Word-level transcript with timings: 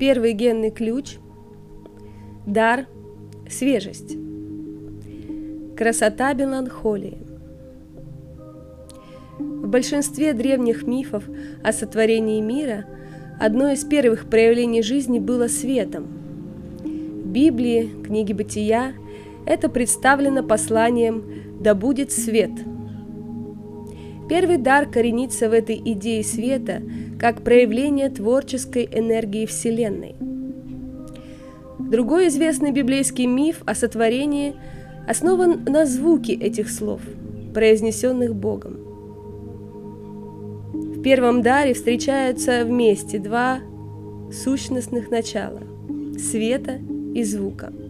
Первый 0.00 0.32
генный 0.32 0.70
ключ– 0.70 1.18
дар, 2.46 2.86
свежесть. 3.50 4.16
Красота 5.76 6.32
меланхолии. 6.32 7.18
В 9.38 9.68
большинстве 9.68 10.32
древних 10.32 10.86
мифов 10.86 11.24
о 11.62 11.72
сотворении 11.74 12.40
мира 12.40 12.86
одно 13.38 13.72
из 13.72 13.84
первых 13.84 14.30
проявлений 14.30 14.80
жизни 14.80 15.18
было 15.18 15.48
светом. 15.48 16.06
В 16.82 17.26
Библии, 17.26 17.90
книге 18.02 18.32
Бытия, 18.32 18.94
это 19.44 19.68
представлено 19.68 20.42
посланием 20.42 21.60
«Да 21.60 21.74
будет 21.74 22.10
свет». 22.10 22.52
Первый 24.30 24.58
дар 24.58 24.88
коренится 24.88 25.50
в 25.50 25.52
этой 25.52 25.74
идее 25.74 26.22
света 26.22 26.80
как 27.18 27.42
проявление 27.42 28.08
творческой 28.10 28.88
энергии 28.92 29.44
Вселенной. 29.44 30.14
Другой 31.80 32.28
известный 32.28 32.70
библейский 32.70 33.26
миф 33.26 33.60
о 33.66 33.74
сотворении 33.74 34.54
основан 35.08 35.64
на 35.64 35.84
звуке 35.84 36.34
этих 36.34 36.70
слов, 36.70 37.00
произнесенных 37.52 38.36
Богом. 38.36 38.76
В 40.72 41.02
первом 41.02 41.42
даре 41.42 41.74
встречаются 41.74 42.64
вместе 42.64 43.18
два 43.18 43.58
сущностных 44.32 45.10
начала– 45.10 45.62
света 46.18 46.78
и 47.16 47.24
звука– 47.24 47.72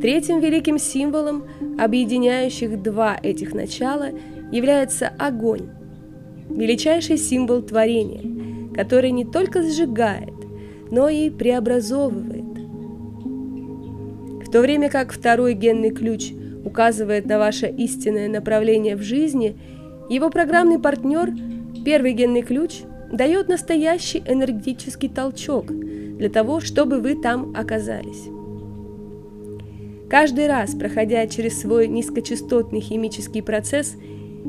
Третьим 0.00 0.40
великим 0.40 0.78
символом, 0.78 1.44
объединяющих 1.78 2.80
два 2.80 3.18
этих 3.22 3.52
начала, 3.52 4.10
является 4.50 5.12
огонь, 5.18 5.68
величайший 6.48 7.16
символ 7.16 7.62
творения, 7.62 8.22
который 8.74 9.10
не 9.10 9.24
только 9.24 9.62
сжигает, 9.62 10.34
но 10.90 11.08
и 11.08 11.30
преобразовывает. 11.30 12.44
В 14.46 14.50
то 14.50 14.60
время 14.60 14.90
как 14.90 15.12
второй 15.12 15.54
генный 15.54 15.90
ключ 15.90 16.32
указывает 16.64 17.26
на 17.26 17.38
ваше 17.38 17.68
истинное 17.68 18.28
направление 18.28 18.96
в 18.96 19.02
жизни, 19.02 19.56
его 20.08 20.28
программный 20.28 20.78
партнер, 20.78 21.32
первый 21.84 22.12
генный 22.12 22.42
ключ, 22.42 22.80
дает 23.12 23.48
настоящий 23.48 24.22
энергетический 24.26 25.08
толчок 25.08 25.66
для 25.66 26.28
того, 26.28 26.60
чтобы 26.60 27.00
вы 27.00 27.14
там 27.14 27.54
оказались. 27.56 28.28
Каждый 30.08 30.48
раз, 30.48 30.74
проходя 30.74 31.26
через 31.28 31.60
свой 31.60 31.86
низкочастотный 31.86 32.80
химический 32.80 33.42
процесс, 33.42 33.96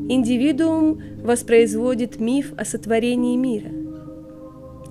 индивидуум 0.09 1.01
воспроизводит 1.23 2.19
миф 2.19 2.53
о 2.57 2.65
сотворении 2.65 3.35
мира. 3.35 3.69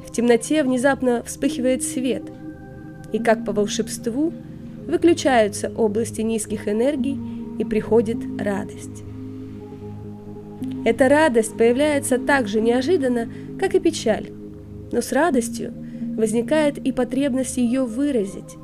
В 0.07 0.13
темноте 0.13 0.63
внезапно 0.63 1.23
вспыхивает 1.25 1.83
свет, 1.83 2.23
и 3.13 3.19
как 3.19 3.45
по 3.45 3.53
волшебству 3.53 4.33
выключаются 4.87 5.73
области 5.77 6.21
низких 6.21 6.69
энергий 6.69 7.19
и 7.59 7.65
приходит 7.65 8.19
радость. 8.39 9.05
Эта 10.85 11.09
радость 11.09 11.57
появляется 11.57 12.19
так 12.19 12.49
же 12.49 12.61
неожиданно, 12.61 13.29
как 13.59 13.75
и 13.75 13.81
печаль, 13.81 14.31
но 14.93 15.03
с 15.03 15.13
радостью 15.13 15.73
возникает 16.17 16.79
и 16.79 16.93
потребность 16.93 17.59
ее 17.59 17.85
выразить, 17.85 18.57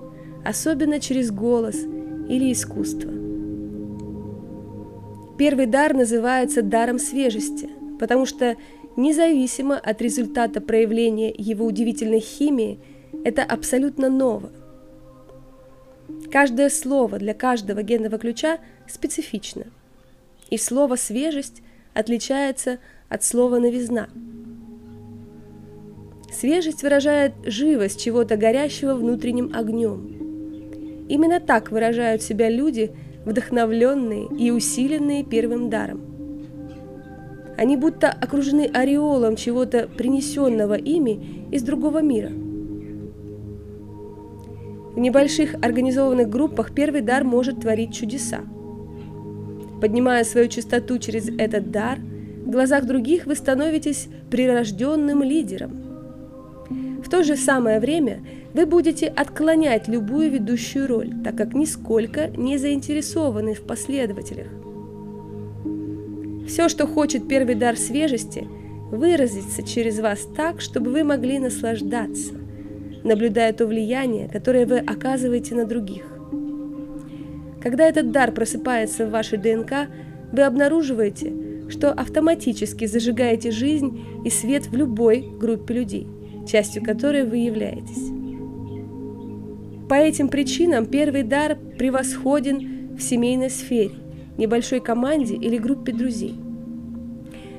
особенно 0.45 1.01
через 1.01 1.31
голос– 1.31 1.77
или 2.29 2.53
искусство. 2.53 3.11
Первый 5.39 5.67
дар 5.67 5.93
называется 5.95 6.63
даром 6.63 6.99
свежести, 6.99 7.69
потому 7.99 8.25
что 8.25 8.57
независимо 8.97 9.79
от 9.79 10.01
результата 10.01 10.61
проявления 10.61 11.33
его 11.37 11.67
удивительной 11.67 12.21
химии, 12.21 12.79
это 13.25 13.43
абсолютно 13.43 14.09
ново. 14.09 14.51
Каждое 16.31 16.71
слово 16.71 17.19
для 17.19 17.35
каждого 17.35 17.83
генного 17.83 18.19
ключа 18.19 18.59
специфично, 18.89 19.65
и 20.49 20.57
слово 20.57 20.97
«свежесть» 20.97 21.63
отличается 21.93 22.79
от 23.09 23.23
слова 23.23 23.59
«новизна». 23.59 24.09
Свежесть 26.33 26.83
выражает 26.83 27.35
живость 27.45 28.03
чего-то 28.03 28.37
горящего 28.37 28.95
внутренним 28.95 29.53
огнем– 29.55 30.17
Именно 31.09 31.41
так 31.41 31.71
выражают 31.71 32.23
себя 32.23 32.49
люди, 32.49 32.93
вдохновленные 33.27 34.27
и 34.39 34.51
усиленные 34.51 35.25
первым 35.25 35.69
даром. 35.69 36.01
Они 37.59 37.77
будто 37.77 38.09
окружены 38.09 38.71
ореолом 38.73 39.37
чего-то 39.37 39.89
принесенного 39.89 40.75
ими 40.75 41.47
из 41.51 41.63
другого 41.63 42.01
мира. 42.01 42.31
В 44.95 44.99
небольших 44.99 45.55
организованных 45.55 46.31
группах 46.31 46.73
первый 46.75 47.03
дар 47.03 47.25
может 47.25 47.61
творить 47.61 47.95
чудеса. 47.95 48.41
Поднимая 49.81 50.25
свою 50.25 50.49
чистоту 50.49 50.99
через 50.99 51.29
этот 51.29 51.71
дар, 51.71 51.99
в 51.99 52.51
глазах 52.51 52.87
других 52.87 53.27
вы 53.27 53.35
становитесь 53.35 54.09
прирожденным 54.31 55.23
лидером– 55.23 55.83
в 57.07 57.09
то 57.09 57.23
же 57.23 57.37
самое 57.37 57.79
время 57.79 58.19
вы 58.53 58.67
будете 58.67 59.07
отклонять 59.07 59.87
любую 59.87 60.29
ведущую 60.29 60.89
роль, 60.89 61.13
так 61.23 61.37
как 61.37 61.55
нисколько 61.55 62.31
не 62.31 62.59
заинтересованы 62.59 63.55
в 63.55 63.63
последователях. 63.63 64.49
Все, 66.49 66.69
что 66.69 66.89
хочет 66.89 67.29
первый 67.29 67.55
дар 67.55 67.77
свежести, 67.77 68.49
выразится 68.91 69.63
через 69.63 70.01
вас 70.01 70.27
так, 70.37 70.61
чтобы 70.61 70.91
вы 70.91 71.05
могли 71.05 71.39
наслаждаться, 71.39 72.35
наблюдая 73.05 73.53
то 73.53 73.69
влияние, 73.69 74.29
которое 74.29 74.67
вы 74.67 74.79
оказываете 74.79 75.55
на 75.55 75.65
других. 75.65 76.07
Когда 77.63 77.85
этот 77.85 78.11
дар 78.11 78.33
просыпается 78.33 79.07
в 79.07 79.11
вашей 79.11 79.39
ДНК, 79.39 79.89
вы 80.33 80.43
обнаруживаете, 80.43 81.33
что 81.69 81.93
автоматически 81.93 82.87
зажигаете 82.87 83.53
жизнь 83.53 84.05
и 84.25 84.31
свет 84.31 84.67
в 84.67 84.75
любой 84.75 85.21
группе 85.39 85.73
людей 85.73 86.09
частью 86.47 86.83
которой 86.83 87.25
вы 87.25 87.39
являетесь. 87.39 88.11
По 89.89 89.95
этим 89.95 90.29
причинам 90.29 90.87
первый 90.87 91.23
дар 91.23 91.57
превосходен 91.79 92.97
в 92.97 93.01
семейной 93.01 93.51
сфере, 93.51 93.95
небольшой 94.37 94.81
команде 94.81 95.35
или 95.35 95.59
группе 95.59 95.93
друзей. 95.93 96.35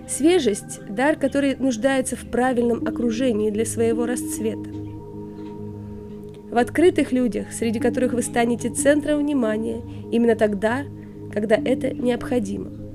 Свежесть– 0.07 0.79
дар, 0.89 1.15
который 1.17 1.55
нуждается 1.55 2.15
в 2.15 2.29
правильном 2.29 2.87
окружении 2.87 3.49
для 3.49 3.65
своего 3.65 4.05
расцвета. 4.05 4.69
В 6.49 6.57
открытых 6.57 7.11
людях, 7.11 7.51
среди 7.51 7.79
которых 7.79 8.13
вы 8.13 8.21
станете 8.21 8.69
центром 8.69 9.19
внимания, 9.19 9.81
именно 10.11 10.35
тогда, 10.35 10.85
когда 11.33 11.55
это 11.55 11.93
необходимо. 11.93 12.86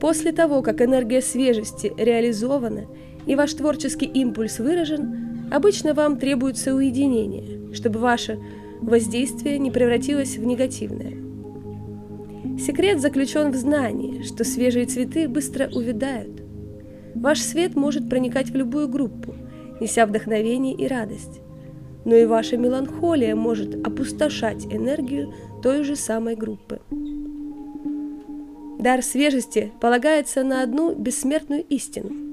После 0.00 0.32
того, 0.32 0.62
как 0.62 0.80
энергия 0.80 1.20
свежести 1.20 1.92
реализована– 1.96 2.86
и 3.28 3.36
ваш 3.36 3.52
творческий 3.52 4.06
импульс 4.06 4.58
выражен, 4.58 5.48
обычно 5.52 5.92
вам 5.92 6.16
требуется 6.16 6.74
уединение, 6.74 7.74
чтобы 7.74 8.00
ваше 8.00 8.40
воздействие 8.80 9.58
не 9.58 9.70
превратилось 9.70 10.38
в 10.38 10.44
негативное. 10.44 11.12
Секрет 12.58 13.00
заключен 13.00 13.52
в 13.52 13.56
знании, 13.56 14.22
что 14.22 14.44
свежие 14.44 14.86
цветы 14.86 15.28
быстро 15.28 15.68
увядают. 15.68 16.42
Ваш 17.14 17.40
свет 17.40 17.76
может 17.76 18.08
проникать 18.08 18.48
в 18.48 18.56
любую 18.56 18.88
группу, 18.88 19.34
неся 19.78 20.06
вдохновение 20.06 20.74
и 20.74 20.88
радость. 20.88 21.40
Но 22.06 22.14
и 22.14 22.24
ваша 22.24 22.56
меланхолия 22.56 23.36
может 23.36 23.86
опустошать 23.86 24.64
энергию 24.64 25.34
той 25.62 25.84
же 25.84 25.96
самой 25.96 26.34
группы. 26.34 26.80
Дар 28.78 29.02
свежести 29.02 29.72
полагается 29.80 30.44
на 30.44 30.62
одну 30.62 30.94
бессмертную 30.94 31.64
истину– 31.64 32.10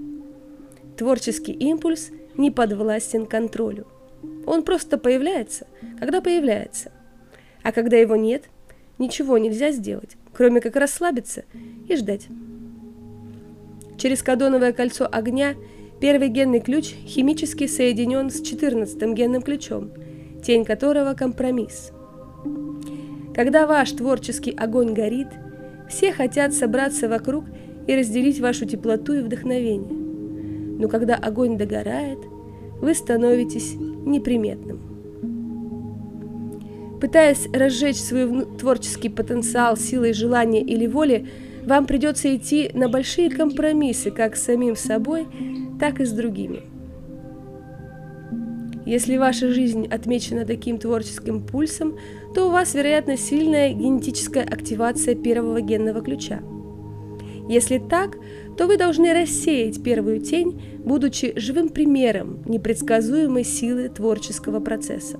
Творческий 0.97 1.51
импульс 1.51 2.09
не 2.37 2.51
подвластен 2.51 3.25
контролю. 3.25 3.85
Он 4.45 4.63
просто 4.63 4.97
появляется, 4.97 5.67
когда 5.99 6.21
появляется. 6.21 6.91
А 7.63 7.71
когда 7.71 7.97
его 7.97 8.15
нет, 8.15 8.43
ничего 8.97 9.37
нельзя 9.37 9.71
сделать, 9.71 10.15
кроме 10.33 10.61
как 10.61 10.77
расслабиться 10.77 11.43
и 11.89 11.95
ждать. 11.95 12.27
Через 13.97 14.23
кадоновое 14.23 14.71
кольцо 14.71 15.07
огня 15.11 15.55
первый 15.99 16.29
генный 16.29 16.61
ключ 16.61 16.93
химически 17.05 17.67
соединен 17.67 18.29
с 18.29 18.41
14 18.41 18.97
генным 19.13 19.41
ключом, 19.41 19.91
тень 20.45 20.63
которого– 20.63 21.13
компромисс. 21.15 21.91
Когда 23.33 23.67
ваш 23.67 23.91
творческий 23.91 24.51
огонь 24.51 24.93
горит, 24.93 25.27
все 25.89 26.11
хотят 26.11 26.53
собраться 26.53 27.07
вокруг 27.07 27.45
и 27.87 27.95
разделить 27.95 28.39
вашу 28.39 28.65
теплоту 28.65 29.13
и 29.13 29.21
вдохновение 29.21 30.05
но 30.77 30.87
когда 30.87 31.15
огонь 31.15 31.57
догорает, 31.57 32.19
вы 32.81 32.93
становитесь 32.93 33.75
неприметным. 33.75 34.79
Пытаясь 36.99 37.47
разжечь 37.53 37.97
свой 37.97 38.45
творческий 38.57 39.09
потенциал 39.09 39.77
силой 39.77 40.13
желания 40.13 40.61
или 40.61 40.87
воли, 40.87 41.27
вам 41.65 41.85
придется 41.85 42.35
идти 42.35 42.71
на 42.73 42.89
большие 42.89 43.29
компромиссы 43.29 44.11
как 44.11 44.35
с 44.35 44.43
самим 44.43 44.75
собой, 44.75 45.27
так 45.79 45.99
и 45.99 46.05
с 46.05 46.11
другими. 46.11 46.63
Если 48.85 49.17
ваша 49.17 49.51
жизнь 49.51 49.87
отмечена 49.87 50.45
таким 50.45 50.77
творческим 50.77 51.41
пульсом, 51.41 51.97
то 52.35 52.47
у 52.47 52.51
вас, 52.51 52.75
вероятно, 52.75 53.17
сильная 53.17 53.73
генетическая 53.73 54.43
активация 54.43 55.15
первого 55.15 55.59
генного 55.61 56.01
ключа. 56.01 56.41
Если 57.49 57.79
так, 57.79 58.17
то 58.57 58.67
вы 58.67 58.77
должны 58.77 59.13
рассеять 59.13 59.83
первую 59.83 60.19
тень, 60.19 60.61
будучи 60.83 61.33
живым 61.35 61.69
примером 61.69 62.43
непредсказуемой 62.45 63.43
силы 63.43 63.89
творческого 63.89 64.59
процесса. 64.59 65.19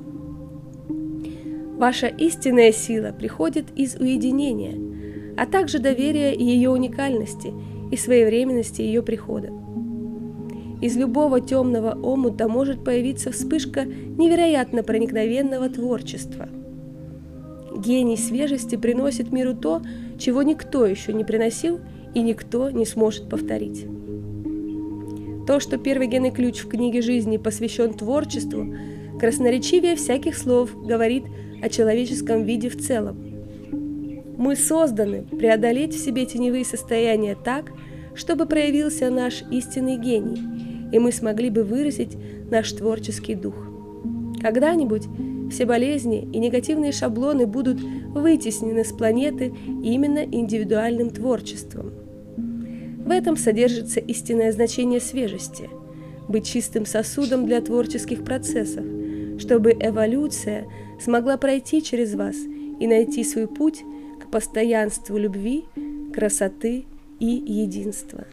Ваша 1.78 2.08
истинная 2.08 2.72
сила 2.72 3.12
приходит 3.12 3.66
из 3.76 3.96
уединения, 3.96 5.36
а 5.38 5.46
также 5.46 5.80
доверия 5.80 6.34
ее 6.34 6.70
уникальности 6.70 7.54
и 7.92 7.98
своевременности 7.98 8.82
ее 8.82 9.02
прихода. 9.04 9.65
Из 10.86 10.96
любого 10.96 11.42
темного 11.42 11.98
омута 12.00 12.48
может 12.48 12.84
появиться 12.84 13.32
вспышка 13.32 13.86
невероятно 13.86 14.84
проникновенного 14.84 15.68
творчества. 15.68 16.48
Гений 17.76 18.18
свежести 18.18 18.76
приносит 18.76 19.32
миру 19.32 19.56
то, 19.56 19.82
чего 20.20 20.44
никто 20.44 20.86
еще 20.86 21.12
не 21.12 21.24
приносил 21.24 21.80
и 22.14 22.22
никто 22.22 22.70
не 22.70 22.86
сможет 22.86 23.30
повторить. 23.30 23.88
То, 25.48 25.60
что 25.60 25.80
первый 25.80 26.06
генный 26.06 26.30
ключ 26.30 26.60
в 26.60 26.70
книге 26.70 27.02
жизни 27.02 27.38
посвящен 27.38 27.96
творчеству, 27.96 28.72
красноречивее 29.20 29.96
всяких 29.96 30.38
слов 30.38 30.70
говорит 30.86 31.24
о 31.64 31.70
человеческом 31.70 32.44
виде 32.44 32.70
в 32.70 32.78
целом. 32.78 33.18
Мы 34.38 34.56
созданы 34.56 35.24
преодолеть 35.24 35.96
в 35.96 35.98
себе 36.06 36.28
теневые 36.28 36.64
состояния 36.64 37.36
так, 37.36 37.72
чтобы 38.14 38.46
проявился 38.46 39.10
наш 39.10 39.44
истинный 39.50 39.98
гений, 39.98 40.65
и 40.96 41.00
мы 41.00 41.12
смогли 41.12 41.50
бы 41.50 41.64
выразить 41.64 42.16
наш 42.50 42.72
творческий 42.72 43.36
дух. 43.36 43.54
Когда-нибудь 44.42 45.04
все 45.52 45.66
болезни 45.66 46.22
и 46.32 46.40
негативные 46.40 46.94
шаблоны 46.94 47.46
будут 47.46 47.82
вытеснены 47.82 48.86
с 48.86 48.94
планеты 48.94 49.54
именно 49.84 50.24
индивидуальным 50.24 51.10
творчеством. 51.10 51.92
В 53.06 53.12
этом 53.12 53.36
содержится 53.36 54.00
истинное 54.00 54.54
значение 54.54 55.02
свежести– 55.02 55.70
быть 56.30 56.48
чистым 56.48 56.86
сосудом 56.86 57.46
для 57.46 57.60
творческих 57.60 58.24
процессов, 58.24 58.86
чтобы 59.38 59.72
эволюция 59.74 60.66
смогла 61.04 61.36
пройти 61.36 61.84
через 61.84 62.16
вас 62.16 62.38
и 62.80 62.88
найти 62.88 63.26
свой 63.26 63.48
путь 63.48 63.84
к 64.22 64.32
постоянству 64.32 65.18
любви, 65.18 65.66
красоты 66.14 66.86
и 67.20 67.26
единства. 67.26 68.26